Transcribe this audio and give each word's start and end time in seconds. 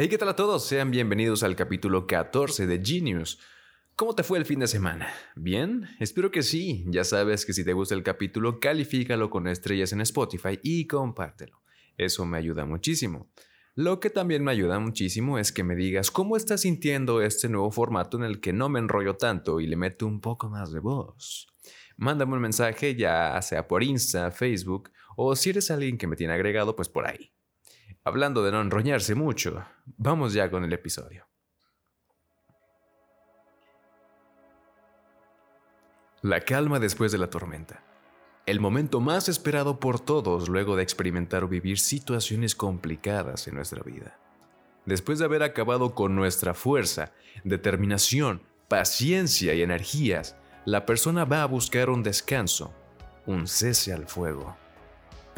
Hey, 0.00 0.08
¿qué 0.08 0.16
tal 0.16 0.28
a 0.28 0.36
todos? 0.36 0.64
Sean 0.64 0.92
bienvenidos 0.92 1.42
al 1.42 1.56
capítulo 1.56 2.06
14 2.06 2.68
de 2.68 2.80
Genius. 2.84 3.40
¿Cómo 3.96 4.14
te 4.14 4.22
fue 4.22 4.38
el 4.38 4.44
fin 4.44 4.60
de 4.60 4.68
semana? 4.68 5.12
¿Bien? 5.34 5.88
Espero 5.98 6.30
que 6.30 6.44
sí. 6.44 6.84
Ya 6.86 7.02
sabes 7.02 7.44
que 7.44 7.52
si 7.52 7.64
te 7.64 7.72
gusta 7.72 7.96
el 7.96 8.04
capítulo, 8.04 8.60
califícalo 8.60 9.28
con 9.28 9.48
estrellas 9.48 9.92
en 9.92 10.00
Spotify 10.02 10.60
y 10.62 10.86
compártelo. 10.86 11.62
Eso 11.96 12.24
me 12.26 12.38
ayuda 12.38 12.64
muchísimo. 12.64 13.28
Lo 13.74 13.98
que 13.98 14.08
también 14.08 14.44
me 14.44 14.52
ayuda 14.52 14.78
muchísimo 14.78 15.36
es 15.36 15.50
que 15.50 15.64
me 15.64 15.74
digas 15.74 16.12
cómo 16.12 16.36
estás 16.36 16.60
sintiendo 16.60 17.20
este 17.20 17.48
nuevo 17.48 17.72
formato 17.72 18.18
en 18.18 18.22
el 18.22 18.40
que 18.40 18.52
no 18.52 18.68
me 18.68 18.78
enrollo 18.78 19.16
tanto 19.16 19.58
y 19.58 19.66
le 19.66 19.74
meto 19.74 20.06
un 20.06 20.20
poco 20.20 20.48
más 20.48 20.70
de 20.70 20.78
voz. 20.78 21.48
Mándame 21.96 22.34
un 22.34 22.42
mensaje 22.42 22.94
ya 22.94 23.42
sea 23.42 23.66
por 23.66 23.82
Insta, 23.82 24.30
Facebook 24.30 24.92
o 25.16 25.34
si 25.34 25.50
eres 25.50 25.72
alguien 25.72 25.98
que 25.98 26.06
me 26.06 26.14
tiene 26.14 26.34
agregado, 26.34 26.76
pues 26.76 26.88
por 26.88 27.04
ahí. 27.04 27.32
Hablando 28.04 28.42
de 28.42 28.52
no 28.52 28.60
enroñarse 28.60 29.14
mucho, 29.14 29.64
vamos 29.96 30.32
ya 30.32 30.50
con 30.50 30.64
el 30.64 30.72
episodio. 30.72 31.26
La 36.22 36.40
calma 36.40 36.80
después 36.80 37.12
de 37.12 37.18
la 37.18 37.30
tormenta. 37.30 37.84
El 38.44 38.60
momento 38.60 39.00
más 39.00 39.28
esperado 39.28 39.78
por 39.78 40.00
todos 40.00 40.48
luego 40.48 40.74
de 40.74 40.82
experimentar 40.82 41.44
o 41.44 41.48
vivir 41.48 41.78
situaciones 41.78 42.54
complicadas 42.56 43.46
en 43.46 43.54
nuestra 43.54 43.82
vida. 43.82 44.18
Después 44.84 45.18
de 45.18 45.26
haber 45.26 45.42
acabado 45.42 45.94
con 45.94 46.16
nuestra 46.16 46.54
fuerza, 46.54 47.12
determinación, 47.44 48.42
paciencia 48.68 49.54
y 49.54 49.62
energías, 49.62 50.34
la 50.64 50.86
persona 50.86 51.24
va 51.24 51.42
a 51.42 51.46
buscar 51.46 51.90
un 51.90 52.02
descanso, 52.02 52.74
un 53.26 53.46
cese 53.46 53.92
al 53.92 54.08
fuego. 54.08 54.56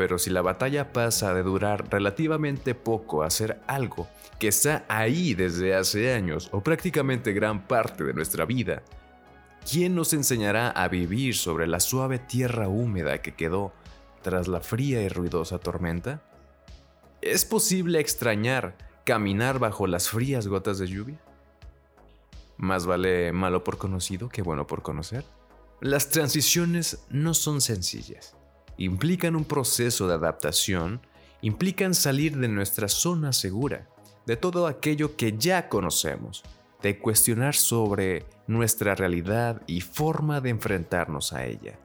Pero 0.01 0.19
si 0.19 0.31
la 0.31 0.41
batalla 0.41 0.95
pasa 0.95 1.35
de 1.35 1.43
durar 1.43 1.91
relativamente 1.91 2.75
poco 2.75 3.23
a 3.23 3.29
ser 3.29 3.61
algo 3.67 4.09
que 4.39 4.49
está 4.49 4.87
ahí 4.89 5.35
desde 5.35 5.75
hace 5.75 6.15
años 6.15 6.49
o 6.53 6.63
prácticamente 6.63 7.35
gran 7.35 7.67
parte 7.67 8.05
de 8.05 8.15
nuestra 8.15 8.47
vida, 8.47 8.83
¿quién 9.71 9.95
nos 9.95 10.15
enseñará 10.15 10.71
a 10.71 10.89
vivir 10.89 11.37
sobre 11.37 11.67
la 11.67 11.81
suave 11.81 12.19
tierra 12.19 12.67
húmeda 12.67 13.21
que 13.21 13.35
quedó 13.35 13.75
tras 14.23 14.49
la 14.49 14.61
fría 14.61 15.03
y 15.03 15.11
ruidosa 15.11 15.59
tormenta? 15.59 16.23
¿Es 17.21 17.45
posible 17.45 18.01
extrañar 18.01 18.79
caminar 19.05 19.59
bajo 19.59 19.87
las 19.87 20.09
frías 20.09 20.49
gotas 20.49 20.79
de 20.79 20.87
lluvia? 20.87 21.21
Más 22.57 22.87
vale 22.87 23.33
malo 23.33 23.65
por 23.65 23.77
conocido 23.77 24.31
que 24.31 24.41
bueno 24.41 24.67
por 24.67 24.81
conocer. 24.81 25.27
Las 25.83 26.09
transiciones 26.09 27.05
no 27.11 27.35
son 27.35 27.61
sencillas 27.61 28.40
implican 28.81 29.37
un 29.37 29.45
proceso 29.45 30.09
de 30.09 30.15
adaptación, 30.15 31.03
implican 31.43 31.95
salir 31.95 32.37
de 32.39 32.49
nuestra 32.49 32.89
zona 32.89 33.33
segura, 33.33 33.89
de 34.27 34.37
todo 34.37 34.67
aquello 34.67 35.17
que 35.17 35.37
ya 35.37 35.69
conocemos, 35.69 36.43
de 36.83 36.99
cuestionar 36.99 37.55
sobre 37.55 38.25
nuestra 38.47 38.95
realidad 38.95 39.61
y 39.67 39.83
forma 39.83 40.41
de 40.41 40.51
enfrentarnos 40.51 41.35
a 41.35 41.45
ella. 41.45 41.79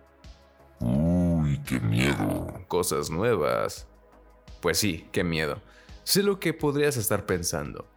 Uy, 0.79 1.59
qué 1.65 1.81
miedo. 1.81 2.47
Cosas 2.69 3.09
nuevas. 3.09 3.87
Pues 4.61 4.77
sí, 4.77 5.05
qué 5.11 5.23
miedo. 5.23 5.61
Sé 6.05 6.23
lo 6.23 6.39
que 6.39 6.53
podrías 6.53 6.95
estar 6.95 7.25
pensando. 7.25 7.87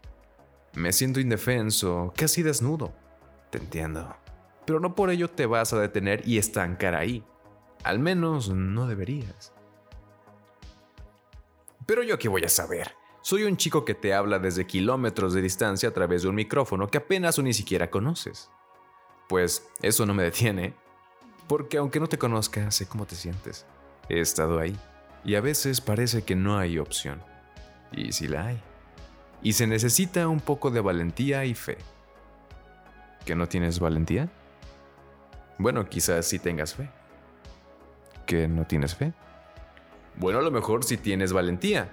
Me 0.74 0.92
siento 0.92 1.20
indefenso, 1.20 2.12
casi 2.16 2.42
desnudo. 2.42 2.92
Te 3.50 3.58
entiendo. 3.58 4.16
Pero 4.66 4.80
no 4.80 4.96
por 4.96 5.10
ello 5.10 5.28
te 5.30 5.46
vas 5.46 5.72
a 5.72 5.80
detener 5.80 6.26
y 6.26 6.38
estancar 6.38 6.96
ahí. 6.96 7.24
Al 7.84 7.98
menos 7.98 8.50
no 8.50 8.86
deberías. 8.86 9.52
Pero 11.86 12.02
yo 12.02 12.18
qué 12.18 12.28
voy 12.28 12.44
a 12.44 12.48
saber. 12.48 12.92
Soy 13.22 13.44
un 13.44 13.56
chico 13.56 13.84
que 13.84 13.94
te 13.94 14.14
habla 14.14 14.38
desde 14.38 14.66
kilómetros 14.66 15.32
de 15.32 15.42
distancia 15.42 15.88
a 15.88 15.94
través 15.94 16.22
de 16.22 16.28
un 16.28 16.34
micrófono 16.34 16.88
que 16.88 16.98
apenas 16.98 17.38
o 17.38 17.42
ni 17.42 17.52
siquiera 17.52 17.90
conoces. 17.90 18.50
Pues 19.28 19.66
eso 19.82 20.06
no 20.06 20.14
me 20.14 20.22
detiene, 20.22 20.74
porque 21.46 21.78
aunque 21.78 22.00
no 22.00 22.06
te 22.06 22.18
conozca, 22.18 22.70
sé 22.70 22.86
cómo 22.86 23.06
te 23.06 23.14
sientes. 23.14 23.66
He 24.08 24.20
estado 24.20 24.58
ahí, 24.58 24.76
y 25.24 25.34
a 25.34 25.40
veces 25.40 25.80
parece 25.80 26.22
que 26.22 26.36
no 26.36 26.58
hay 26.58 26.78
opción. 26.78 27.22
Y 27.92 28.12
sí 28.12 28.28
la 28.28 28.46
hay. 28.46 28.62
Y 29.42 29.52
se 29.52 29.66
necesita 29.66 30.28
un 30.28 30.40
poco 30.40 30.70
de 30.70 30.80
valentía 30.80 31.44
y 31.44 31.54
fe. 31.54 31.78
¿Que 33.24 33.34
no 33.34 33.48
tienes 33.48 33.78
valentía? 33.78 34.30
Bueno, 35.58 35.88
quizás 35.88 36.26
sí 36.26 36.38
tengas 36.38 36.74
fe 36.74 36.90
que 38.28 38.46
no 38.46 38.66
tienes 38.66 38.94
fe. 38.94 39.14
Bueno, 40.16 40.38
a 40.38 40.42
lo 40.42 40.50
mejor 40.50 40.84
si 40.84 40.98
tienes 40.98 41.32
valentía. 41.32 41.88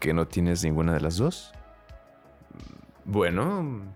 ¿Que 0.00 0.14
no 0.14 0.26
tienes 0.26 0.64
ninguna 0.64 0.94
de 0.94 1.00
las 1.00 1.18
dos? 1.18 1.52
Bueno, 3.04 3.94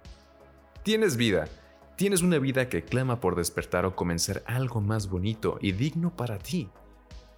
tienes 0.82 1.16
vida. 1.16 1.48
Tienes 1.96 2.22
una 2.22 2.38
vida 2.38 2.68
que 2.68 2.84
clama 2.84 3.18
por 3.18 3.34
despertar 3.34 3.86
o 3.86 3.96
comenzar 3.96 4.42
algo 4.46 4.80
más 4.82 5.08
bonito 5.08 5.58
y 5.60 5.72
digno 5.72 6.14
para 6.14 6.38
ti. 6.38 6.68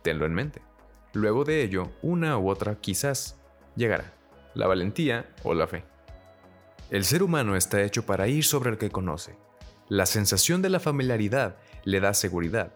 Tenlo 0.02 0.26
en 0.26 0.34
mente. 0.34 0.60
Luego 1.12 1.44
de 1.44 1.62
ello, 1.62 1.92
una 2.02 2.36
u 2.38 2.48
otra 2.48 2.74
quizás 2.80 3.40
llegará. 3.76 4.12
La 4.54 4.66
valentía 4.66 5.32
o 5.44 5.54
la 5.54 5.68
fe. 5.68 5.84
El 6.90 7.04
ser 7.04 7.22
humano 7.22 7.54
está 7.54 7.80
hecho 7.82 8.04
para 8.06 8.26
ir 8.26 8.44
sobre 8.44 8.70
el 8.70 8.78
que 8.78 8.90
conoce. 8.90 9.36
La 9.88 10.06
sensación 10.06 10.62
de 10.62 10.70
la 10.70 10.80
familiaridad 10.80 11.56
le 11.84 12.00
da 12.00 12.12
seguridad, 12.14 12.72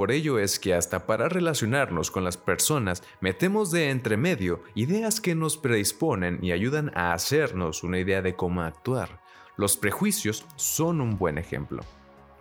por 0.00 0.12
ello 0.12 0.38
es 0.38 0.58
que 0.58 0.72
hasta 0.72 1.04
para 1.04 1.28
relacionarnos 1.28 2.10
con 2.10 2.24
las 2.24 2.38
personas 2.38 3.02
metemos 3.20 3.70
de 3.70 3.90
entremedio 3.90 4.62
ideas 4.74 5.20
que 5.20 5.34
nos 5.34 5.58
predisponen 5.58 6.38
y 6.40 6.52
ayudan 6.52 6.90
a 6.94 7.12
hacernos 7.12 7.84
una 7.84 7.98
idea 7.98 8.22
de 8.22 8.34
cómo 8.34 8.62
actuar. 8.62 9.20
Los 9.58 9.76
prejuicios 9.76 10.46
son 10.56 11.02
un 11.02 11.18
buen 11.18 11.36
ejemplo. 11.36 11.82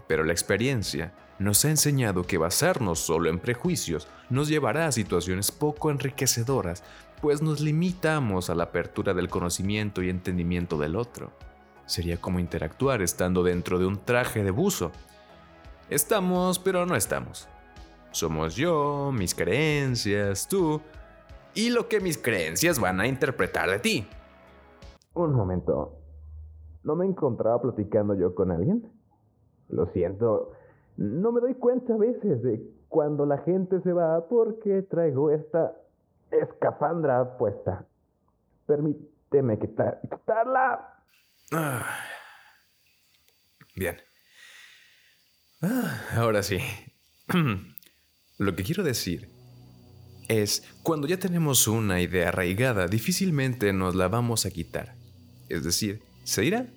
Pero 0.07 0.23
la 0.23 0.31
experiencia 0.31 1.13
nos 1.37 1.65
ha 1.65 1.69
enseñado 1.69 2.23
que 2.23 2.37
basarnos 2.37 2.99
solo 2.99 3.29
en 3.29 3.39
prejuicios 3.39 4.07
nos 4.29 4.47
llevará 4.47 4.87
a 4.87 4.93
situaciones 4.93 5.51
poco 5.51 5.91
enriquecedoras, 5.91 6.85
pues 7.21 7.41
nos 7.41 7.59
limitamos 7.59 8.49
a 8.49 8.55
la 8.55 8.63
apertura 8.63 9.13
del 9.13 9.27
conocimiento 9.27 10.01
y 10.01 10.09
entendimiento 10.09 10.77
del 10.77 10.95
otro. 10.95 11.33
Sería 11.87 12.21
como 12.21 12.39
interactuar 12.39 13.01
estando 13.01 13.43
dentro 13.43 13.79
de 13.79 13.85
un 13.85 13.97
traje 14.05 14.45
de 14.45 14.51
buzo, 14.51 14.93
Estamos, 15.89 16.59
pero 16.59 16.85
no 16.85 16.95
estamos. 16.95 17.49
Somos 18.11 18.55
yo, 18.55 19.11
mis 19.11 19.33
creencias, 19.33 20.47
tú, 20.47 20.81
y 21.55 21.71
lo 21.71 21.87
que 21.87 21.99
mis 21.99 22.17
creencias 22.17 22.79
van 22.79 22.99
a 22.99 23.07
interpretar 23.07 23.69
de 23.69 23.79
ti. 23.79 24.07
Un 25.15 25.33
momento. 25.33 25.97
¿No 26.83 26.95
me 26.95 27.05
encontraba 27.05 27.59
platicando 27.61 28.13
yo 28.13 28.35
con 28.35 28.51
alguien? 28.51 28.91
Lo 29.69 29.87
siento. 29.87 30.51
No 30.95 31.31
me 31.31 31.41
doy 31.41 31.55
cuenta 31.55 31.95
a 31.95 31.97
veces 31.97 32.41
de 32.43 32.61
cuando 32.87 33.25
la 33.25 33.39
gente 33.39 33.81
se 33.81 33.91
va 33.91 34.27
porque 34.27 34.83
traigo 34.83 35.31
esta 35.31 35.73
escafandra 36.29 37.37
puesta. 37.37 37.85
Permíteme 38.67 39.57
quitarla. 39.57 41.03
Ah. 41.51 41.85
Bien. 43.75 43.95
Ah, 45.61 46.01
ahora 46.15 46.43
sí. 46.43 46.59
Lo 48.37 48.55
que 48.55 48.63
quiero 48.63 48.83
decir 48.83 49.29
es, 50.29 50.63
cuando 50.83 51.07
ya 51.07 51.17
tenemos 51.17 51.67
una 51.67 52.01
idea 52.01 52.29
arraigada, 52.29 52.87
difícilmente 52.87 53.73
nos 53.73 53.95
la 53.95 54.07
vamos 54.07 54.45
a 54.45 54.51
quitar. 54.51 54.95
Es 55.49 55.63
decir, 55.63 56.01
se 56.23 56.45
irá, 56.45 56.67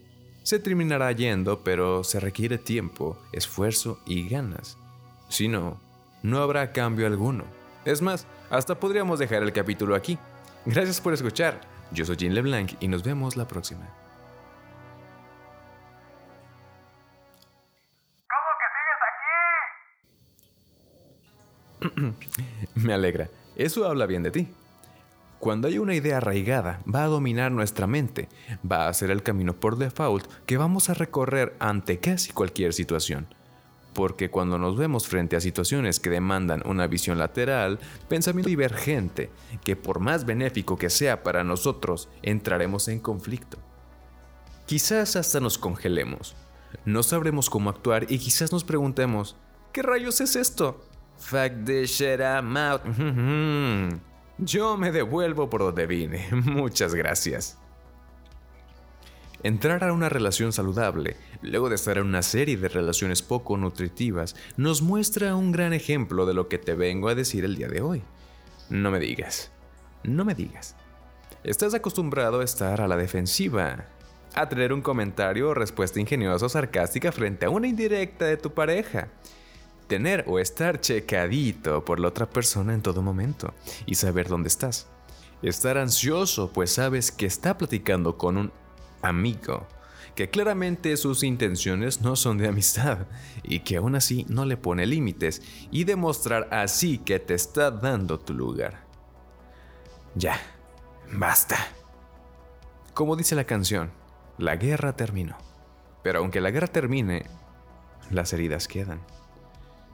se 0.42 0.58
terminará 0.58 1.12
yendo, 1.12 1.62
pero 1.62 2.02
se 2.02 2.18
requiere 2.18 2.58
tiempo, 2.58 3.22
esfuerzo 3.32 4.00
y 4.06 4.28
ganas. 4.28 4.78
Si 5.28 5.48
no, 5.48 5.80
no 6.22 6.42
habrá 6.42 6.72
cambio 6.72 7.06
alguno. 7.06 7.44
Es 7.84 8.02
más, 8.02 8.26
hasta 8.50 8.80
podríamos 8.80 9.18
dejar 9.18 9.42
el 9.42 9.52
capítulo 9.52 9.94
aquí. 9.94 10.18
Gracias 10.66 11.00
por 11.00 11.14
escuchar. 11.14 11.60
Yo 11.92 12.04
soy 12.04 12.16
Jean 12.16 12.34
LeBlanc 12.34 12.72
y 12.80 12.88
nos 12.88 13.02
vemos 13.02 13.36
la 13.36 13.46
próxima. 13.46 14.01
Me 22.74 22.92
alegra. 22.92 23.30
Eso 23.56 23.86
habla 23.86 24.06
bien 24.06 24.22
de 24.22 24.30
ti. 24.30 24.48
Cuando 25.42 25.66
hay 25.66 25.78
una 25.78 25.94
idea 25.94 26.18
arraigada, 26.18 26.80
va 26.92 27.02
a 27.02 27.08
dominar 27.08 27.50
nuestra 27.50 27.88
mente, 27.88 28.28
va 28.70 28.86
a 28.86 28.94
ser 28.94 29.10
el 29.10 29.24
camino 29.24 29.54
por 29.54 29.76
default 29.76 30.24
que 30.46 30.56
vamos 30.56 30.88
a 30.88 30.94
recorrer 30.94 31.56
ante 31.58 31.98
casi 31.98 32.32
cualquier 32.32 32.72
situación. 32.72 33.26
Porque 33.92 34.30
cuando 34.30 34.56
nos 34.56 34.76
vemos 34.76 35.08
frente 35.08 35.34
a 35.34 35.40
situaciones 35.40 35.98
que 35.98 36.10
demandan 36.10 36.62
una 36.64 36.86
visión 36.86 37.18
lateral, 37.18 37.80
pensamiento 38.08 38.48
divergente, 38.48 39.30
que 39.64 39.74
por 39.74 39.98
más 39.98 40.24
benéfico 40.24 40.78
que 40.78 40.88
sea 40.88 41.24
para 41.24 41.42
nosotros, 41.42 42.08
entraremos 42.22 42.86
en 42.86 43.00
conflicto. 43.00 43.58
Quizás 44.66 45.16
hasta 45.16 45.40
nos 45.40 45.58
congelemos, 45.58 46.36
no 46.84 47.02
sabremos 47.02 47.50
cómo 47.50 47.68
actuar 47.68 48.06
y 48.08 48.18
quizás 48.18 48.52
nos 48.52 48.62
preguntemos, 48.62 49.36
¿qué 49.72 49.82
rayos 49.82 50.20
es 50.20 50.36
esto? 50.36 50.84
Fuck 51.22 51.64
this 51.64 51.90
shit, 51.90 52.20
I'm 52.20 52.56
out. 52.56 52.82
Yo 54.38 54.76
me 54.76 54.90
devuelvo 54.90 55.48
por 55.48 55.60
donde 55.60 55.86
vine. 55.86 56.26
Muchas 56.32 56.94
gracias. 56.94 57.58
Entrar 59.44 59.82
a 59.84 59.92
una 59.92 60.08
relación 60.08 60.52
saludable, 60.52 61.16
luego 61.40 61.68
de 61.68 61.76
estar 61.76 61.98
en 61.98 62.06
una 62.06 62.22
serie 62.22 62.56
de 62.56 62.68
relaciones 62.68 63.22
poco 63.22 63.56
nutritivas, 63.56 64.36
nos 64.56 64.82
muestra 64.82 65.34
un 65.34 65.52
gran 65.52 65.72
ejemplo 65.72 66.26
de 66.26 66.34
lo 66.34 66.48
que 66.48 66.58
te 66.58 66.74
vengo 66.74 67.08
a 67.08 67.14
decir 67.14 67.44
el 67.44 67.56
día 67.56 67.68
de 67.68 67.80
hoy. 67.80 68.02
No 68.68 68.90
me 68.90 69.00
digas, 69.00 69.50
no 70.04 70.24
me 70.24 70.34
digas. 70.34 70.76
Estás 71.44 71.74
acostumbrado 71.74 72.40
a 72.40 72.44
estar 72.44 72.80
a 72.80 72.88
la 72.88 72.96
defensiva, 72.96 73.86
a 74.34 74.48
tener 74.48 74.72
un 74.72 74.82
comentario 74.82 75.48
o 75.48 75.54
respuesta 75.54 75.98
ingeniosa 75.98 76.46
o 76.46 76.48
sarcástica 76.48 77.10
frente 77.10 77.46
a 77.46 77.50
una 77.50 77.66
indirecta 77.66 78.26
de 78.26 78.36
tu 78.36 78.52
pareja. 78.52 79.08
Tener 79.92 80.24
o 80.26 80.38
estar 80.38 80.80
checadito 80.80 81.84
por 81.84 82.00
la 82.00 82.08
otra 82.08 82.24
persona 82.24 82.72
en 82.72 82.80
todo 82.80 83.02
momento 83.02 83.52
y 83.84 83.96
saber 83.96 84.26
dónde 84.26 84.48
estás. 84.48 84.86
Estar 85.42 85.76
ansioso 85.76 86.50
pues 86.50 86.72
sabes 86.72 87.12
que 87.12 87.26
está 87.26 87.58
platicando 87.58 88.16
con 88.16 88.38
un 88.38 88.52
amigo, 89.02 89.66
que 90.14 90.30
claramente 90.30 90.96
sus 90.96 91.22
intenciones 91.22 92.00
no 92.00 92.16
son 92.16 92.38
de 92.38 92.48
amistad 92.48 93.00
y 93.42 93.60
que 93.60 93.76
aún 93.76 93.94
así 93.94 94.24
no 94.30 94.46
le 94.46 94.56
pone 94.56 94.86
límites 94.86 95.42
y 95.70 95.84
demostrar 95.84 96.48
así 96.50 96.96
que 96.96 97.18
te 97.18 97.34
está 97.34 97.70
dando 97.70 98.18
tu 98.18 98.32
lugar. 98.32 98.86
Ya, 100.14 100.40
basta. 101.12 101.58
Como 102.94 103.14
dice 103.14 103.34
la 103.34 103.44
canción, 103.44 103.92
la 104.38 104.56
guerra 104.56 104.96
terminó. 104.96 105.36
Pero 106.02 106.20
aunque 106.20 106.40
la 106.40 106.50
guerra 106.50 106.68
termine, 106.68 107.26
las 108.10 108.32
heridas 108.32 108.68
quedan. 108.68 109.02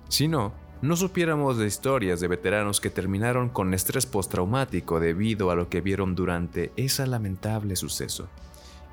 Si 0.09 0.27
no, 0.27 0.55
no 0.81 0.97
supiéramos 0.97 1.59
de 1.59 1.67
historias 1.67 2.21
de 2.21 2.29
veteranos 2.29 2.81
que 2.81 2.91
terminaron 2.91 3.49
con 3.49 3.75
estrés 3.75 4.07
postraumático 4.07 5.01
debido 5.01 5.51
a 5.51 5.55
lo 5.55 5.69
que 5.69 5.81
vieron 5.81 6.15
durante 6.15 6.73
ese 6.77 7.07
lamentable 7.07 7.77
suceso 7.77 8.29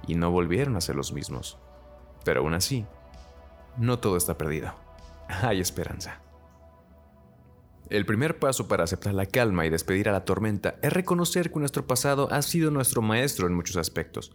y 0.07 0.15
no 0.15 0.31
volvieron 0.31 0.75
a 0.75 0.81
ser 0.81 0.95
los 0.95 1.13
mismos. 1.13 1.57
Pero 2.23 2.41
aún 2.41 2.53
así, 2.53 2.85
no 3.77 3.99
todo 3.99 4.17
está 4.17 4.37
perdido. 4.37 4.73
Hay 5.27 5.59
esperanza. 5.59 6.21
El 7.89 8.07
primer 8.07 8.39
paso 8.39 8.67
para 8.67 8.83
aceptar 8.83 9.13
la 9.13 9.27
calma 9.27 9.65
y 9.65 9.69
despedir 9.69 10.09
a 10.09 10.11
la 10.11 10.25
tormenta 10.25 10.75
es 10.81 10.91
reconocer 10.91 11.51
que 11.51 11.59
nuestro 11.59 11.85
pasado 11.85 12.27
ha 12.31 12.41
sido 12.41 12.71
nuestro 12.71 13.03
maestro 13.03 13.45
en 13.45 13.53
muchos 13.53 13.77
aspectos. 13.77 14.31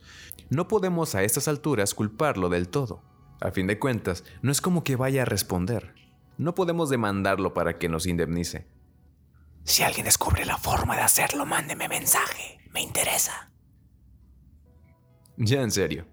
No 0.51 0.69
podemos 0.69 1.17
a 1.17 1.25
estas 1.25 1.49
alturas 1.49 1.95
culparlo 1.95 2.49
del 2.49 2.69
todo. 2.69 3.03
A 3.41 3.51
fin 3.51 3.67
de 3.67 3.79
cuentas, 3.79 4.23
no 4.41 4.53
es 4.53 4.61
como 4.61 4.85
que 4.85 4.95
vaya 4.95 5.23
a 5.23 5.25
responder. 5.25 6.00
No 6.41 6.55
podemos 6.55 6.89
demandarlo 6.89 7.53
para 7.53 7.77
que 7.77 7.91
nos 7.91 8.07
indemnice. 8.07 8.67
Si 9.65 9.83
alguien 9.83 10.07
descubre 10.07 10.47
la 10.47 10.57
forma 10.57 10.97
de 10.97 11.03
hacerlo, 11.03 11.45
mándeme 11.45 11.87
mensaje. 11.87 12.59
Me 12.73 12.81
interesa. 12.81 13.53
Ya 15.37 15.61
en 15.61 15.71
serio. 15.71 16.07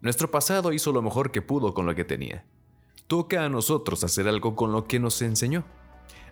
Nuestro 0.00 0.32
pasado 0.32 0.72
hizo 0.72 0.90
lo 0.90 1.00
mejor 1.00 1.30
que 1.30 1.42
pudo 1.42 1.74
con 1.74 1.86
lo 1.86 1.94
que 1.94 2.04
tenía. 2.04 2.44
Toca 3.06 3.44
a 3.44 3.48
nosotros 3.48 4.02
hacer 4.02 4.26
algo 4.26 4.56
con 4.56 4.72
lo 4.72 4.88
que 4.88 4.98
nos 4.98 5.22
enseñó. 5.22 5.64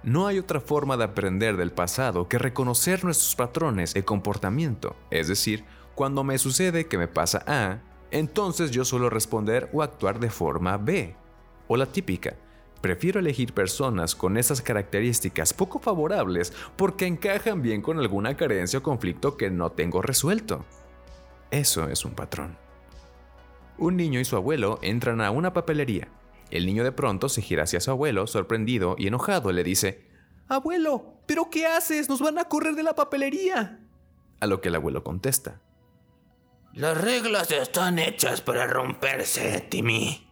No 0.02 0.26
hay 0.26 0.40
otra 0.40 0.60
forma 0.60 0.96
de 0.96 1.04
aprender 1.04 1.56
del 1.56 1.70
pasado 1.70 2.28
que 2.28 2.36
reconocer 2.36 3.04
nuestros 3.04 3.36
patrones 3.36 3.94
de 3.94 4.04
comportamiento. 4.04 4.96
Es 5.12 5.28
decir, 5.28 5.64
cuando 5.94 6.24
me 6.24 6.36
sucede 6.36 6.88
que 6.88 6.98
me 6.98 7.06
pasa 7.06 7.44
A, 7.46 7.78
entonces 8.10 8.72
yo 8.72 8.84
suelo 8.84 9.08
responder 9.08 9.70
o 9.72 9.84
actuar 9.84 10.18
de 10.18 10.30
forma 10.30 10.78
B. 10.78 11.14
O 11.68 11.76
la 11.76 11.86
típica, 11.86 12.36
prefiero 12.80 13.20
elegir 13.20 13.52
personas 13.52 14.14
con 14.14 14.36
esas 14.36 14.62
características 14.62 15.52
poco 15.52 15.78
favorables 15.78 16.52
porque 16.76 17.06
encajan 17.06 17.62
bien 17.62 17.82
con 17.82 17.98
alguna 17.98 18.36
carencia 18.36 18.78
o 18.78 18.82
conflicto 18.82 19.36
que 19.36 19.50
no 19.50 19.72
tengo 19.72 20.02
resuelto. 20.02 20.64
Eso 21.50 21.88
es 21.88 22.04
un 22.04 22.14
patrón. 22.14 22.56
Un 23.78 23.96
niño 23.96 24.20
y 24.20 24.24
su 24.24 24.36
abuelo 24.36 24.78
entran 24.82 25.20
a 25.20 25.30
una 25.30 25.52
papelería. 25.52 26.08
El 26.50 26.66
niño 26.66 26.84
de 26.84 26.92
pronto 26.92 27.28
se 27.28 27.42
gira 27.42 27.62
hacia 27.64 27.80
su 27.80 27.90
abuelo, 27.90 28.26
sorprendido 28.26 28.96
y 28.98 29.06
enojado, 29.06 29.52
le 29.52 29.64
dice, 29.64 30.08
Abuelo, 30.48 31.22
¿pero 31.26 31.48
qué 31.48 31.66
haces? 31.66 32.08
Nos 32.08 32.20
van 32.20 32.38
a 32.38 32.44
correr 32.44 32.74
de 32.74 32.82
la 32.82 32.94
papelería. 32.94 33.80
A 34.40 34.46
lo 34.46 34.60
que 34.60 34.68
el 34.68 34.74
abuelo 34.74 35.04
contesta, 35.04 35.60
Las 36.72 37.00
reglas 37.00 37.50
están 37.50 37.98
hechas 37.98 38.40
para 38.40 38.66
romperse, 38.66 39.60
Timmy. 39.70 40.29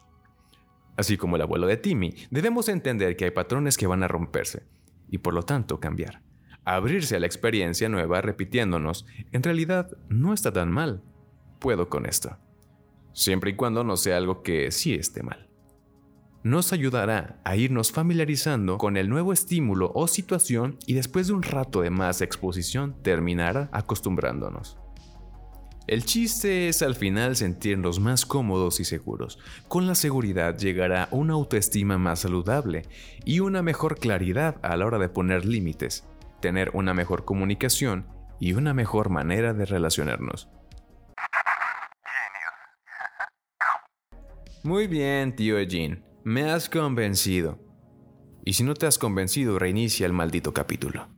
Así 0.99 1.17
como 1.17 1.37
el 1.37 1.43
abuelo 1.43 1.67
de 1.67 1.79
Timmy, 1.79 2.15
debemos 2.31 2.69
entender 2.69 3.17
que 3.17 3.25
hay 3.25 3.31
patrones 3.31 3.79
que 3.79 3.87
van 3.87 4.03
a 4.03 4.09
romperse 4.09 4.65
y 5.09 5.17
por 5.17 5.33
lo 5.33 5.45
tanto 5.45 5.81
cambiar 5.81 6.21
abrirse 6.75 7.17
a 7.17 7.21
la 7.21 7.27
experiencia 7.27 7.89
nueva 7.89 8.21
repitiéndonos, 8.21 9.07
en 9.33 9.43
realidad 9.43 9.97
no 10.11 10.35
está 10.35 10.53
tan 10.53 10.71
mal. 10.71 11.03
Puedo 11.61 11.89
con 11.89 12.05
esto. 12.05 12.37
Siempre 13.15 13.53
y 13.53 13.57
cuando 13.57 13.85
no 13.85 13.97
sea 13.97 14.19
algo 14.19 14.43
que 14.43 14.71
sí 14.71 14.95
esté 14.95 15.23
mal. 15.23 15.49
Nos 16.43 16.75
ayudará 16.75 17.41
a 17.45 17.57
irnos 17.57 17.91
familiarizando 17.91 18.77
con 18.77 18.99
el 18.99 19.09
nuevo 19.09 19.33
estímulo 19.33 19.93
o 19.95 20.07
situación 20.09 20.79
y 20.87 20.93
después 20.93 21.27
de 21.27 21.33
un 21.33 21.43
rato 21.43 21.81
de 21.81 21.91
más 21.91 22.21
exposición 22.21 23.03
terminar 23.03 23.71
acostumbrándonos. 23.73 24.79
El 25.89 26.05
chiste 26.05 26.69
es 26.69 26.83
al 26.83 26.95
final 26.95 27.35
sentirnos 27.35 27.99
más 27.99 28.27
cómodos 28.27 28.79
y 28.79 28.85
seguros. 28.85 29.39
Con 29.69 29.87
la 29.87 29.95
seguridad 29.95 30.55
llegará 30.59 31.09
una 31.13 31.33
autoestima 31.33 31.97
más 31.97 32.21
saludable 32.21 32.83
y 33.25 33.41
una 33.41 33.63
mejor 33.63 33.99
claridad 33.99 34.57
a 34.63 34.77
la 34.77 34.85
hora 34.85 34.99
de 34.99 35.09
poner 35.09 35.47
límites, 35.47 36.07
tener 36.43 36.71
una 36.75 36.93
mejor 36.93 37.25
comunicación 37.25 38.07
y 38.39 38.53
una 38.53 38.75
mejor 38.75 39.09
manera 39.09 39.55
de 39.55 39.65
relacionarnos. 39.65 40.51
Muy 44.63 44.89
bien, 44.89 45.35
tío 45.35 45.59
Eugene, 45.59 46.03
me 46.23 46.51
has 46.51 46.69
convencido. 46.69 47.59
Y 48.45 48.53
si 48.53 48.63
no 48.63 48.75
te 48.75 48.85
has 48.85 48.99
convencido, 48.99 49.59
reinicia 49.59 50.05
el 50.05 50.13
maldito 50.13 50.53
capítulo. 50.53 51.09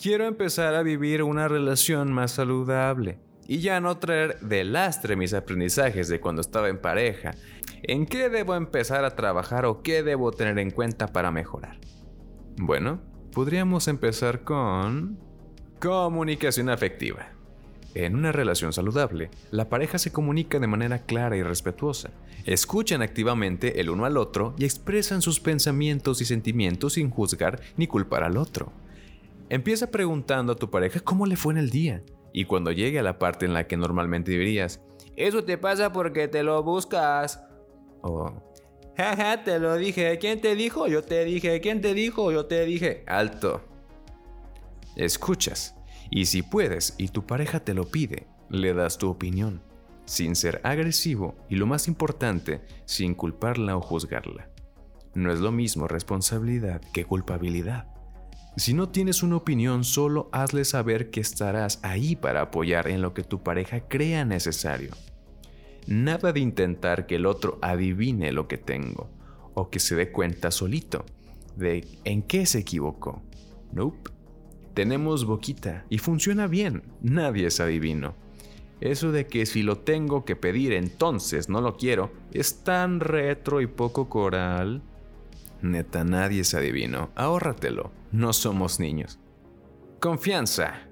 Quiero 0.00 0.26
empezar 0.26 0.76
a 0.76 0.84
vivir 0.84 1.24
una 1.24 1.48
relación 1.48 2.12
más 2.12 2.30
saludable 2.30 3.23
y 3.46 3.58
ya 3.58 3.80
no 3.80 3.98
traer 3.98 4.38
de 4.40 4.64
lastre 4.64 5.16
mis 5.16 5.34
aprendizajes 5.34 6.08
de 6.08 6.20
cuando 6.20 6.40
estaba 6.40 6.68
en 6.68 6.78
pareja. 6.78 7.34
¿En 7.82 8.06
qué 8.06 8.28
debo 8.28 8.54
empezar 8.54 9.04
a 9.04 9.14
trabajar 9.16 9.66
o 9.66 9.82
qué 9.82 10.02
debo 10.02 10.32
tener 10.32 10.58
en 10.58 10.70
cuenta 10.70 11.12
para 11.12 11.30
mejorar? 11.30 11.78
Bueno, 12.56 13.00
podríamos 13.32 13.88
empezar 13.88 14.42
con 14.42 15.18
comunicación 15.80 16.70
afectiva. 16.70 17.28
En 17.94 18.16
una 18.16 18.32
relación 18.32 18.72
saludable, 18.72 19.30
la 19.52 19.68
pareja 19.68 19.98
se 19.98 20.10
comunica 20.12 20.58
de 20.58 20.66
manera 20.66 21.00
clara 21.00 21.36
y 21.36 21.42
respetuosa, 21.42 22.10
escuchan 22.44 23.02
activamente 23.02 23.80
el 23.80 23.88
uno 23.88 24.04
al 24.04 24.16
otro 24.16 24.54
y 24.58 24.64
expresan 24.64 25.22
sus 25.22 25.38
pensamientos 25.38 26.20
y 26.20 26.24
sentimientos 26.24 26.94
sin 26.94 27.10
juzgar 27.10 27.60
ni 27.76 27.86
culpar 27.86 28.24
al 28.24 28.36
otro. 28.36 28.72
Empieza 29.48 29.90
preguntando 29.90 30.54
a 30.54 30.56
tu 30.56 30.70
pareja 30.70 31.00
cómo 31.00 31.26
le 31.26 31.36
fue 31.36 31.52
en 31.52 31.58
el 31.58 31.70
día, 31.70 32.02
y 32.34 32.44
cuando 32.44 32.72
llegue 32.72 32.98
a 32.98 33.02
la 33.02 33.18
parte 33.18 33.46
en 33.46 33.54
la 33.54 33.66
que 33.66 33.78
normalmente 33.78 34.32
dirías, 34.32 34.82
eso 35.16 35.44
te 35.44 35.56
pasa 35.56 35.92
porque 35.92 36.28
te 36.28 36.42
lo 36.42 36.62
buscas, 36.62 37.42
o 38.02 38.30
Jaja, 38.96 39.42
te 39.42 39.58
lo 39.58 39.76
dije. 39.76 40.18
¿Quién 40.18 40.40
te 40.40 40.54
dijo? 40.54 40.86
Yo 40.86 41.02
te 41.02 41.24
dije. 41.24 41.60
¿Quién 41.60 41.80
te 41.80 41.94
dijo? 41.94 42.30
Yo 42.30 42.46
te 42.46 42.64
dije. 42.64 43.02
Alto. 43.06 43.62
Escuchas. 44.94 45.74
Y 46.10 46.26
si 46.26 46.42
puedes 46.42 46.94
y 46.98 47.08
tu 47.08 47.26
pareja 47.26 47.60
te 47.60 47.74
lo 47.74 47.84
pide, 47.84 48.26
le 48.48 48.72
das 48.72 48.98
tu 48.98 49.10
opinión, 49.10 49.62
sin 50.04 50.36
ser 50.36 50.60
agresivo 50.62 51.34
y 51.48 51.56
lo 51.56 51.66
más 51.66 51.88
importante, 51.88 52.60
sin 52.84 53.14
culparla 53.14 53.76
o 53.76 53.80
juzgarla. 53.80 54.48
No 55.14 55.32
es 55.32 55.40
lo 55.40 55.50
mismo 55.50 55.88
responsabilidad 55.88 56.80
que 56.92 57.04
culpabilidad. 57.04 57.93
Si 58.56 58.72
no 58.72 58.88
tienes 58.88 59.24
una 59.24 59.36
opinión, 59.36 59.82
solo 59.82 60.28
hazle 60.30 60.64
saber 60.64 61.10
que 61.10 61.20
estarás 61.20 61.80
ahí 61.82 62.14
para 62.14 62.42
apoyar 62.42 62.88
en 62.88 63.02
lo 63.02 63.12
que 63.12 63.24
tu 63.24 63.42
pareja 63.42 63.80
crea 63.80 64.24
necesario. 64.24 64.90
Nada 65.86 66.32
de 66.32 66.40
intentar 66.40 67.06
que 67.06 67.16
el 67.16 67.26
otro 67.26 67.58
adivine 67.62 68.32
lo 68.32 68.46
que 68.46 68.56
tengo 68.56 69.10
o 69.54 69.70
que 69.70 69.80
se 69.80 69.96
dé 69.96 70.12
cuenta 70.12 70.50
solito 70.50 71.04
de 71.56 71.86
en 72.04 72.22
qué 72.22 72.46
se 72.46 72.60
equivocó. 72.60 73.22
Nope. 73.72 74.10
Tenemos 74.72 75.24
boquita 75.24 75.84
y 75.88 75.98
funciona 75.98 76.46
bien. 76.46 76.82
Nadie 77.00 77.46
es 77.46 77.60
adivino. 77.60 78.14
Eso 78.80 79.12
de 79.12 79.26
que 79.26 79.46
si 79.46 79.62
lo 79.62 79.78
tengo 79.78 80.24
que 80.24 80.36
pedir 80.36 80.72
entonces 80.72 81.48
no 81.48 81.60
lo 81.60 81.76
quiero 81.76 82.12
es 82.32 82.64
tan 82.64 83.00
retro 83.00 83.60
y 83.60 83.66
poco 83.66 84.08
coral. 84.08 84.82
Neta, 85.64 86.04
nadie 86.04 86.42
es 86.42 86.52
adivino. 86.52 87.10
Ahórratelo. 87.14 87.90
No 88.12 88.34
somos 88.34 88.80
niños. 88.80 89.18
Confianza. 89.98 90.90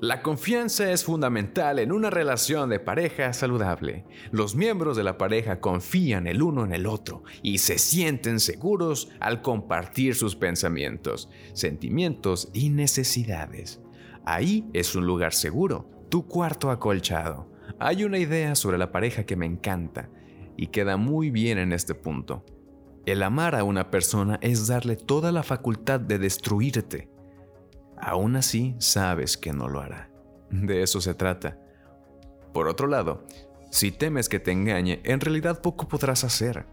La 0.00 0.22
confianza 0.22 0.90
es 0.90 1.04
fundamental 1.04 1.78
en 1.78 1.92
una 1.92 2.08
relación 2.08 2.70
de 2.70 2.80
pareja 2.80 3.34
saludable. 3.34 4.06
Los 4.32 4.54
miembros 4.54 4.96
de 4.96 5.04
la 5.04 5.18
pareja 5.18 5.60
confían 5.60 6.26
el 6.26 6.40
uno 6.40 6.64
en 6.64 6.72
el 6.72 6.86
otro 6.86 7.22
y 7.42 7.58
se 7.58 7.76
sienten 7.76 8.40
seguros 8.40 9.10
al 9.20 9.42
compartir 9.42 10.14
sus 10.14 10.36
pensamientos, 10.36 11.28
sentimientos 11.52 12.48
y 12.54 12.70
necesidades. 12.70 13.82
Ahí 14.24 14.66
es 14.72 14.94
un 14.94 15.04
lugar 15.04 15.34
seguro, 15.34 15.90
tu 16.08 16.26
cuarto 16.26 16.70
acolchado. 16.70 17.52
Hay 17.78 18.04
una 18.04 18.18
idea 18.18 18.54
sobre 18.54 18.78
la 18.78 18.90
pareja 18.90 19.24
que 19.24 19.36
me 19.36 19.44
encanta 19.44 20.08
y 20.56 20.68
queda 20.68 20.96
muy 20.96 21.28
bien 21.30 21.58
en 21.58 21.74
este 21.74 21.94
punto. 21.94 22.42
El 23.06 23.22
amar 23.22 23.54
a 23.54 23.64
una 23.64 23.90
persona 23.90 24.38
es 24.40 24.66
darle 24.66 24.96
toda 24.96 25.30
la 25.30 25.42
facultad 25.42 26.00
de 26.00 26.18
destruirte. 26.18 27.10
Aún 27.98 28.34
así, 28.36 28.74
sabes 28.78 29.36
que 29.36 29.52
no 29.52 29.68
lo 29.68 29.80
hará. 29.80 30.08
De 30.50 30.82
eso 30.82 31.02
se 31.02 31.12
trata. 31.12 31.58
Por 32.54 32.66
otro 32.66 32.86
lado, 32.86 33.26
si 33.70 33.92
temes 33.92 34.30
que 34.30 34.40
te 34.40 34.52
engañe, 34.52 35.02
en 35.04 35.20
realidad 35.20 35.60
poco 35.60 35.86
podrás 35.86 36.24
hacer. 36.24 36.64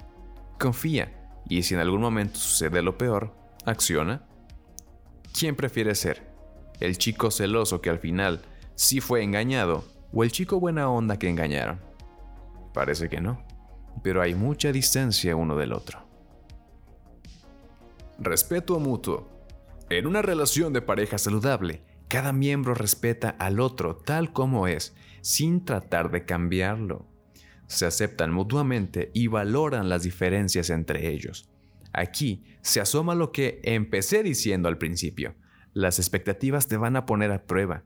Confía, 0.57 1.33
y 1.49 1.63
si 1.63 1.73
en 1.73 1.81
algún 1.81 1.99
momento 1.99 2.39
sucede 2.39 2.81
lo 2.81 2.97
peor, 2.97 3.35
acciona. 3.65 4.23
¿Quién 5.37 5.55
prefiere 5.57 5.95
ser? 5.95 6.31
¿El 6.79 6.97
chico 6.97 7.29
celoso 7.29 7.81
que 7.81 7.89
al 7.89 7.99
final 7.99 8.41
sí 8.75 9.01
fue 9.01 9.21
engañado 9.21 9.83
o 10.13 10.23
el 10.23 10.31
chico 10.31 10.61
buena 10.61 10.89
onda 10.89 11.19
que 11.19 11.29
engañaron? 11.29 11.81
Parece 12.73 13.09
que 13.09 13.19
no, 13.19 13.43
pero 14.01 14.21
hay 14.21 14.33
mucha 14.33 14.71
distancia 14.71 15.35
uno 15.35 15.57
del 15.57 15.73
otro. 15.73 16.10
Respeto 18.23 18.79
mutuo. 18.79 19.27
En 19.89 20.05
una 20.05 20.21
relación 20.21 20.73
de 20.73 20.83
pareja 20.83 21.17
saludable, 21.17 21.81
cada 22.07 22.31
miembro 22.31 22.75
respeta 22.75 23.31
al 23.31 23.59
otro 23.59 23.95
tal 23.95 24.31
como 24.31 24.67
es, 24.67 24.93
sin 25.21 25.65
tratar 25.65 26.11
de 26.11 26.23
cambiarlo. 26.23 27.07
Se 27.65 27.87
aceptan 27.87 28.31
mutuamente 28.31 29.09
y 29.15 29.25
valoran 29.25 29.89
las 29.89 30.03
diferencias 30.03 30.69
entre 30.69 31.09
ellos. 31.09 31.49
Aquí 31.93 32.43
se 32.61 32.79
asoma 32.79 33.15
lo 33.15 33.31
que 33.31 33.59
empecé 33.63 34.21
diciendo 34.21 34.69
al 34.69 34.77
principio. 34.77 35.33
Las 35.73 35.97
expectativas 35.97 36.67
te 36.67 36.77
van 36.77 36.97
a 36.97 37.07
poner 37.07 37.31
a 37.31 37.47
prueba. 37.47 37.85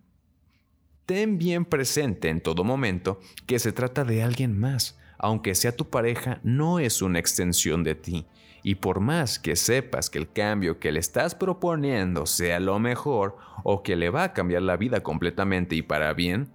Ten 1.05 1.37
bien 1.37 1.63
presente 1.63 2.27
en 2.27 2.41
todo 2.41 2.65
momento 2.65 3.21
que 3.47 3.57
se 3.57 3.71
trata 3.71 4.03
de 4.03 4.21
alguien 4.21 4.59
más, 4.59 4.99
aunque 5.17 5.55
sea 5.55 5.77
tu 5.77 5.89
pareja, 5.89 6.41
no 6.43 6.79
es 6.79 7.01
una 7.01 7.19
extensión 7.19 7.85
de 7.85 7.95
ti. 7.95 8.27
Y 8.67 8.73
por 8.73 8.99
más 8.99 9.37
que 9.37 9.55
sepas 9.55 10.09
que 10.09 10.17
el 10.17 10.31
cambio 10.31 10.79
que 10.79 10.91
le 10.91 10.99
estás 10.99 11.35
proponiendo 11.35 12.25
sea 12.25 12.59
lo 12.59 12.79
mejor 12.79 13.37
o 13.63 13.83
que 13.83 13.95
le 13.95 14.09
va 14.09 14.23
a 14.23 14.33
cambiar 14.33 14.63
la 14.63 14.75
vida 14.75 15.03
completamente 15.03 15.75
y 15.75 15.83
para 15.83 16.11
bien, 16.15 16.51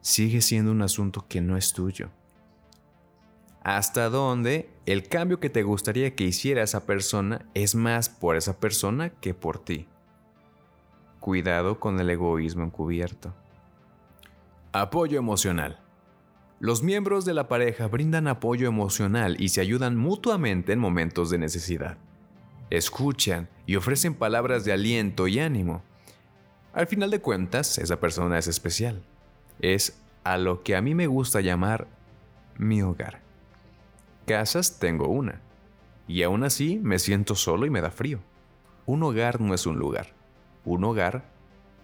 sigue 0.00 0.40
siendo 0.40 0.72
un 0.72 0.82
asunto 0.82 1.26
que 1.28 1.40
no 1.40 1.56
es 1.56 1.72
tuyo. 1.72 2.10
Hasta 3.62 4.08
dónde 4.08 4.70
el 4.86 5.06
cambio 5.06 5.38
que 5.38 5.50
te 5.50 5.62
gustaría 5.62 6.16
que 6.16 6.24
hiciera 6.24 6.64
esa 6.64 6.84
persona 6.84 7.46
es 7.54 7.76
más 7.76 8.08
por 8.08 8.34
esa 8.34 8.58
persona 8.58 9.10
que 9.10 9.32
por 9.32 9.60
ti. 9.60 9.86
Cuidado 11.20 11.78
con 11.78 12.00
el 12.00 12.10
egoísmo 12.10 12.64
encubierto. 12.64 13.32
Apoyo 14.72 15.20
emocional. 15.20 15.79
Los 16.60 16.82
miembros 16.82 17.24
de 17.24 17.32
la 17.32 17.48
pareja 17.48 17.88
brindan 17.88 18.28
apoyo 18.28 18.68
emocional 18.68 19.34
y 19.40 19.48
se 19.48 19.62
ayudan 19.62 19.96
mutuamente 19.96 20.74
en 20.74 20.78
momentos 20.78 21.30
de 21.30 21.38
necesidad. 21.38 21.96
Escuchan 22.68 23.48
y 23.64 23.76
ofrecen 23.76 24.12
palabras 24.12 24.66
de 24.66 24.72
aliento 24.74 25.26
y 25.26 25.38
ánimo. 25.38 25.82
Al 26.74 26.86
final 26.86 27.10
de 27.10 27.22
cuentas, 27.22 27.78
esa 27.78 27.98
persona 27.98 28.36
es 28.36 28.46
especial. 28.46 29.02
Es 29.62 30.02
a 30.22 30.36
lo 30.36 30.62
que 30.62 30.76
a 30.76 30.82
mí 30.82 30.94
me 30.94 31.06
gusta 31.06 31.40
llamar 31.40 31.88
mi 32.58 32.82
hogar. 32.82 33.22
Casas 34.26 34.78
tengo 34.78 35.08
una, 35.08 35.40
y 36.06 36.24
aún 36.24 36.44
así 36.44 36.78
me 36.82 36.98
siento 36.98 37.36
solo 37.36 37.64
y 37.64 37.70
me 37.70 37.80
da 37.80 37.90
frío. 37.90 38.20
Un 38.84 39.02
hogar 39.02 39.40
no 39.40 39.54
es 39.54 39.64
un 39.64 39.78
lugar. 39.78 40.08
Un 40.66 40.84
hogar 40.84 41.24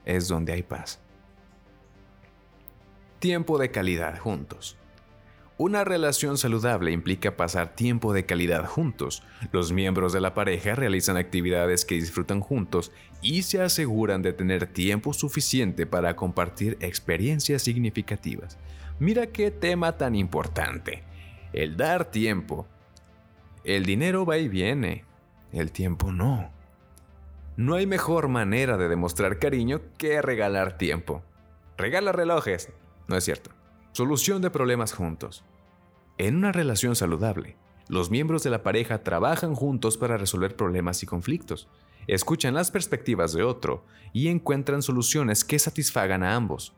es 0.05 0.29
donde 0.29 0.53
hay 0.53 0.63
paz 0.63 1.01
tiempo 3.19 3.59
de 3.59 3.71
calidad 3.71 4.19
juntos. 4.19 4.77
Una 5.59 5.85
relación 5.85 6.37
saludable 6.37 6.93
implica 6.93 7.37
pasar 7.37 7.75
tiempo 7.75 8.13
de 8.13 8.27
calidad 8.27 8.67
juntos. 8.67 9.23
Los 9.53 9.73
miembros 9.73 10.13
de 10.13 10.21
la 10.21 10.35
pareja 10.35 10.75
realizan 10.75 11.17
actividades 11.17 11.87
que 11.87 11.95
disfrutan 11.95 12.41
juntos 12.41 12.93
y 13.23 13.43
se 13.43 13.63
aseguran 13.63 14.21
de 14.21 14.35
tener 14.35 14.67
tiempo 14.67 15.15
suficiente 15.15 15.87
para 15.87 16.15
compartir 16.15 16.77
experiencias 16.81 17.63
significativas. 17.63 18.59
Mira 18.99 19.29
qué 19.29 19.51
tema 19.51 19.97
tan 19.97 20.15
importante. 20.15 21.03
El 21.55 21.79
dar 21.79 22.11
tiempo. 22.11 22.67
El 23.65 23.87
dinero 23.87 24.27
va 24.27 24.37
y 24.37 24.49
viene, 24.49 25.05
el 25.53 25.73
tiempo 25.73 26.13
no. 26.13 26.51
No 27.57 27.77
hay 27.77 27.87
mejor 27.87 28.29
manera 28.29 28.77
de 28.77 28.89
demostrar 28.89 29.39
cariño 29.39 29.81
que 29.97 30.21
regalar 30.21 30.77
tiempo. 30.77 31.23
Regala 31.79 32.13
relojes, 32.13 32.71
no 33.09 33.17
es 33.17 33.25
cierto. 33.25 33.51
Solución 33.93 34.43
de 34.43 34.51
problemas 34.51 34.93
juntos. 34.93 35.45
En 36.19 36.37
una 36.37 36.53
relación 36.53 36.97
saludable, 36.97 37.57
los 37.89 38.11
miembros 38.11 38.43
de 38.43 38.51
la 38.51 38.63
pareja 38.63 39.03
trabajan 39.03 39.55
juntos 39.55 39.97
para 39.97 40.17
resolver 40.17 40.57
problemas 40.57 41.03
y 41.03 41.07
conflictos, 41.07 41.69
escuchan 42.07 42.55
las 42.55 42.71
perspectivas 42.71 43.33
de 43.33 43.43
otro 43.43 43.85
y 44.13 44.29
encuentran 44.29 44.83
soluciones 44.83 45.45
que 45.45 45.59
satisfagan 45.59 46.23
a 46.23 46.35
ambos. 46.35 46.75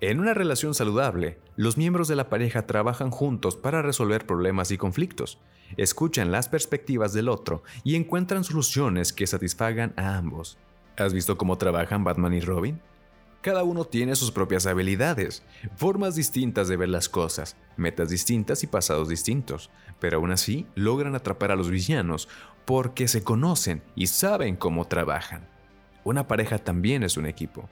En 0.00 0.18
una 0.18 0.32
relación 0.32 0.74
saludable, 0.74 1.38
los 1.56 1.76
miembros 1.76 2.08
de 2.08 2.16
la 2.16 2.30
pareja 2.30 2.66
trabajan 2.66 3.10
juntos 3.10 3.56
para 3.56 3.82
resolver 3.82 4.26
problemas 4.26 4.70
y 4.70 4.78
conflictos, 4.78 5.38
escuchan 5.76 6.32
las 6.32 6.48
perspectivas 6.48 7.12
del 7.12 7.28
otro 7.28 7.62
y 7.84 7.96
encuentran 7.96 8.44
soluciones 8.44 9.12
que 9.12 9.26
satisfagan 9.26 9.92
a 9.96 10.16
ambos. 10.16 10.56
¿Has 10.96 11.12
visto 11.12 11.36
cómo 11.36 11.58
trabajan 11.58 12.04
Batman 12.04 12.34
y 12.34 12.40
Robin? 12.40 12.80
Cada 13.42 13.64
uno 13.64 13.86
tiene 13.86 14.16
sus 14.16 14.32
propias 14.32 14.66
habilidades, 14.66 15.42
formas 15.76 16.14
distintas 16.14 16.68
de 16.68 16.76
ver 16.76 16.90
las 16.90 17.08
cosas, 17.08 17.56
metas 17.76 18.10
distintas 18.10 18.62
y 18.62 18.66
pasados 18.66 19.08
distintos, 19.08 19.70
pero 19.98 20.18
aún 20.18 20.30
así 20.30 20.66
logran 20.74 21.14
atrapar 21.14 21.50
a 21.50 21.56
los 21.56 21.70
villanos 21.70 22.28
porque 22.66 23.08
se 23.08 23.24
conocen 23.24 23.82
y 23.94 24.08
saben 24.08 24.56
cómo 24.56 24.86
trabajan. 24.88 25.48
Una 26.04 26.28
pareja 26.28 26.58
también 26.58 27.02
es 27.02 27.16
un 27.16 27.24
equipo. 27.24 27.68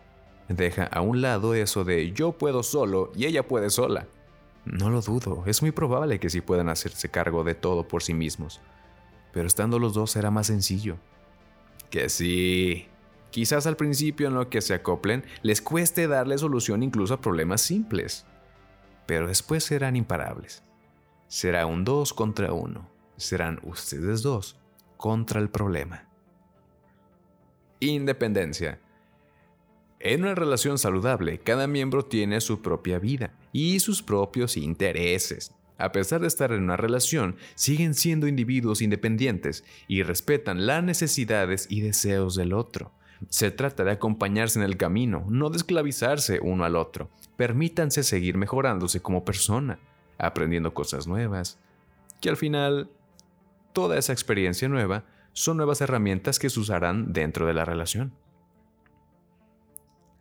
Deja 0.48 0.84
a 0.84 1.02
un 1.02 1.20
lado 1.20 1.52
eso 1.52 1.84
de 1.84 2.12
yo 2.12 2.32
puedo 2.32 2.62
solo 2.62 3.12
y 3.14 3.26
ella 3.26 3.46
puede 3.46 3.68
sola. 3.68 4.06
No 4.64 4.88
lo 4.88 5.02
dudo, 5.02 5.44
es 5.46 5.60
muy 5.60 5.72
probable 5.72 6.18
que 6.18 6.30
sí 6.30 6.40
puedan 6.40 6.70
hacerse 6.70 7.10
cargo 7.10 7.44
de 7.44 7.54
todo 7.54 7.86
por 7.86 8.02
sí 8.02 8.14
mismos. 8.14 8.60
Pero 9.32 9.46
estando 9.46 9.78
los 9.78 9.92
dos 9.92 10.12
será 10.12 10.30
más 10.30 10.46
sencillo. 10.46 10.96
Que 11.90 12.08
sí, 12.08 12.88
Quizás 13.30 13.66
al 13.66 13.76
principio 13.76 14.28
en 14.28 14.34
lo 14.34 14.48
que 14.48 14.60
se 14.60 14.74
acoplen 14.74 15.24
les 15.42 15.60
cueste 15.60 16.08
darle 16.08 16.38
solución 16.38 16.82
incluso 16.82 17.14
a 17.14 17.20
problemas 17.20 17.60
simples, 17.60 18.24
pero 19.06 19.26
después 19.26 19.64
serán 19.64 19.96
imparables. 19.96 20.62
Será 21.28 21.66
un 21.66 21.84
dos 21.84 22.14
contra 22.14 22.52
uno. 22.52 22.88
Serán 23.16 23.60
ustedes 23.62 24.22
dos 24.22 24.56
contra 24.96 25.40
el 25.40 25.50
problema. 25.50 26.08
Independencia. 27.80 28.80
En 30.00 30.22
una 30.22 30.34
relación 30.34 30.78
saludable, 30.78 31.38
cada 31.38 31.66
miembro 31.66 32.04
tiene 32.04 32.40
su 32.40 32.62
propia 32.62 32.98
vida 32.98 33.34
y 33.52 33.80
sus 33.80 34.02
propios 34.02 34.56
intereses. 34.56 35.52
A 35.76 35.92
pesar 35.92 36.20
de 36.20 36.28
estar 36.28 36.52
en 36.52 36.62
una 36.62 36.76
relación, 36.76 37.36
siguen 37.54 37.94
siendo 37.94 38.26
individuos 38.26 38.80
independientes 38.80 39.64
y 39.86 40.02
respetan 40.02 40.66
las 40.66 40.82
necesidades 40.82 41.66
y 41.70 41.80
deseos 41.80 42.34
del 42.34 42.52
otro. 42.52 42.92
Se 43.28 43.50
trata 43.50 43.84
de 43.84 43.90
acompañarse 43.90 44.58
en 44.58 44.64
el 44.64 44.76
camino, 44.76 45.24
no 45.28 45.50
de 45.50 45.56
esclavizarse 45.56 46.40
uno 46.40 46.64
al 46.64 46.76
otro. 46.76 47.10
Permítanse 47.36 48.02
seguir 48.02 48.36
mejorándose 48.36 49.00
como 49.00 49.24
persona, 49.24 49.78
aprendiendo 50.18 50.74
cosas 50.74 51.06
nuevas, 51.06 51.58
que 52.20 52.28
al 52.28 52.36
final 52.36 52.90
toda 53.72 53.98
esa 53.98 54.12
experiencia 54.12 54.68
nueva 54.68 55.04
son 55.32 55.56
nuevas 55.56 55.80
herramientas 55.80 56.38
que 56.38 56.50
se 56.50 56.60
usarán 56.60 57.12
dentro 57.12 57.46
de 57.46 57.54
la 57.54 57.64
relación. 57.64 58.12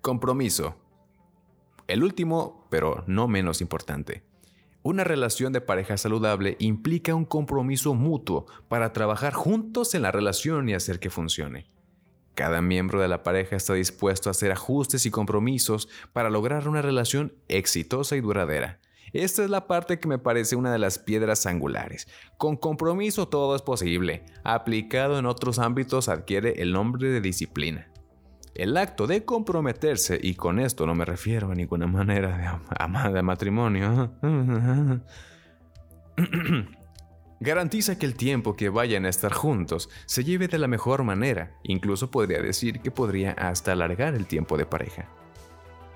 Compromiso. 0.02 0.76
El 1.88 2.04
último, 2.04 2.68
pero 2.70 3.04
no 3.08 3.28
menos 3.28 3.62
importante. 3.62 4.24
Una 4.84 5.04
relación 5.04 5.54
de 5.54 5.62
pareja 5.62 5.98
saludable 5.98 6.56
implica 6.60 7.16
un 7.16 7.26
compromiso 7.26 7.94
mutuo 7.94 8.46
para 8.70 8.94
trabajar 8.94 9.34
juntos 9.34 9.96
en 9.96 10.04
la 10.04 10.12
relación 10.12 10.70
y 10.70 10.76
hacer 10.76 11.00
que 11.00 11.10
funcione. 11.10 11.66
Cada 12.38 12.62
miembro 12.62 13.02
de 13.02 13.08
la 13.08 13.24
pareja 13.24 13.56
está 13.56 13.74
dispuesto 13.74 14.30
a 14.30 14.32
hacer 14.32 14.52
ajustes 14.52 15.08
y 15.08 15.10
compromisos 15.10 15.90
para 16.14 16.30
lograr 16.30 16.68
una 16.68 16.84
relación 16.84 17.34
exitosa 17.48 18.16
y 18.16 18.22
duradera. 18.22 18.80
Esta 19.12 19.44
es 19.44 19.50
la 19.50 19.66
parte 19.66 19.98
que 19.98 20.08
me 20.08 20.20
parece 20.20 20.56
una 20.56 20.72
de 20.72 20.78
las 20.78 21.00
piedras 21.00 21.48
angulares. 21.48 22.08
Con 22.38 22.56
compromiso 22.56 23.28
todo 23.28 23.56
es 23.56 23.64
posible. 23.64 24.24
Aplicado 24.44 25.18
en 25.18 25.26
otros 25.26 25.58
ámbitos 25.58 26.10
adquiere 26.10 26.62
el 26.62 26.74
nombre 26.74 27.10
de 27.10 27.22
disciplina. 27.22 27.92
El 28.54 28.78
acto 28.78 29.08
de 29.08 29.26
comprometerse, 29.26 30.20
y 30.22 30.36
con 30.36 30.60
esto 30.60 30.86
no 30.86 30.94
me 30.94 31.06
refiero 31.06 31.50
a 31.50 31.56
ninguna 31.56 31.88
manera 31.88 32.62
de, 32.78 33.14
de 33.14 33.22
matrimonio, 33.24 34.12
Garantiza 37.40 38.00
que 38.00 38.08
el 38.08 38.16
tiempo 38.16 38.56
que 38.56 38.70
vayan 38.70 39.06
a 39.06 39.10
estar 39.10 39.32
juntos 39.32 39.92
se 40.08 40.24
lleve 40.24 40.48
de 40.48 40.58
la 40.58 40.68
mejor 40.68 41.04
manera, 41.04 41.56
incluso 41.62 42.10
podría 42.10 42.42
decir 42.42 42.82
que 42.82 42.90
podría 42.90 43.34
hasta 43.34 43.74
alargar 43.74 44.16
el 44.16 44.26
tiempo 44.26 44.58
de 44.58 44.66
pareja. 44.66 45.08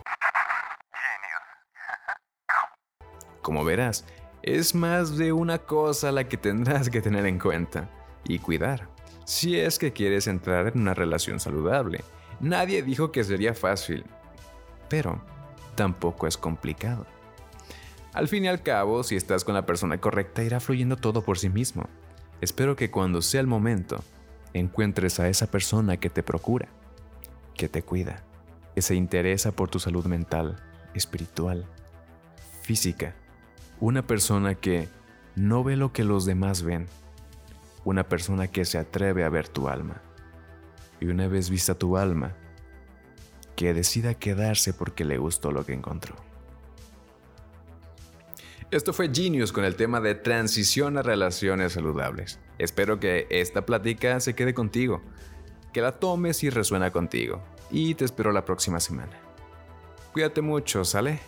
Como 3.42 3.66
verás, 3.66 4.06
es 4.44 4.76
más 4.76 5.18
de 5.18 5.34
una 5.34 5.58
cosa 5.58 6.12
la 6.12 6.26
que 6.26 6.38
tendrás 6.38 6.92
que 6.92 7.02
tener 7.02 7.26
en 7.26 7.40
cuenta 7.40 7.90
y 8.24 8.38
cuidar, 8.38 8.88
si 9.26 9.60
es 9.60 9.80
que 9.80 9.94
quieres 9.94 10.28
entrar 10.28 10.68
en 10.68 10.82
una 10.82 10.94
relación 10.94 11.40
saludable. 11.40 12.04
Nadie 12.40 12.84
dijo 12.84 13.12
que 13.12 13.24
sería 13.24 13.56
fácil, 13.56 14.06
pero 14.90 15.20
tampoco 15.74 16.28
es 16.28 16.38
complicado. 16.38 17.08
Al 18.14 18.28
fin 18.28 18.46
y 18.46 18.50
al 18.50 18.62
cabo, 18.62 19.04
si 19.04 19.16
estás 19.16 19.46
con 19.46 19.56
la 19.56 19.66
persona 19.66 20.00
correcta, 20.00 20.44
irá 20.44 20.60
fluyendo 20.60 20.98
todo 20.98 21.24
por 21.24 21.38
sí 21.38 21.50
mismo. 21.50 21.86
Espero 22.42 22.76
que 22.76 22.92
cuando 22.92 23.22
sea 23.22 23.40
el 23.40 23.48
momento, 23.48 24.04
encuentres 24.54 25.20
a 25.20 25.30
esa 25.30 25.48
persona 25.48 25.98
que 25.98 26.10
te 26.10 26.22
procura, 26.22 26.68
que 27.56 27.70
te 27.70 27.84
cuida, 27.84 28.24
que 28.76 28.82
se 28.82 28.96
interesa 28.96 29.54
por 29.54 29.70
tu 29.70 29.80
salud 29.80 30.06
mental, 30.06 30.58
espiritual, 30.94 31.66
física. 32.64 33.16
Una 33.80 34.06
persona 34.06 34.56
que 34.56 34.90
no 35.36 35.64
ve 35.64 35.78
lo 35.78 35.94
que 35.94 36.04
los 36.04 36.26
demás 36.26 36.64
ven. 36.64 36.88
Una 37.86 38.04
persona 38.04 38.48
que 38.48 38.66
se 38.66 38.78
atreve 38.78 39.24
a 39.24 39.30
ver 39.30 39.48
tu 39.48 39.70
alma. 39.70 40.02
Y 41.00 41.06
una 41.08 41.28
vez 41.28 41.50
vista 41.50 41.76
tu 41.76 41.98
alma, 41.98 42.36
que 43.56 43.74
decida 43.74 44.14
quedarse 44.14 44.74
porque 44.74 45.06
le 45.06 45.18
gustó 45.18 45.52
lo 45.52 45.66
que 45.66 45.74
encontró. 45.74 46.31
Esto 48.72 48.94
fue 48.94 49.12
Genius 49.14 49.52
con 49.52 49.66
el 49.66 49.76
tema 49.76 50.00
de 50.00 50.16
transición 50.16 50.98
a 50.98 51.02
relaciones 51.02 51.74
saludables. 51.74 52.40
Espero 52.58 53.02
que 53.02 53.28
esta 53.30 53.66
plática 53.66 54.18
se 54.22 54.34
quede 54.34 54.54
contigo, 54.54 55.02
que 55.74 55.82
la 55.82 56.00
tomes 56.00 56.42
y 56.46 56.50
resuena 56.50 56.90
contigo. 56.90 57.44
Y 57.70 57.96
te 57.96 58.06
espero 58.06 58.32
la 58.32 58.46
próxima 58.46 58.80
semana. 58.80 59.12
Cuídate 60.14 60.40
mucho, 60.40 60.86
¿sale? 60.86 61.20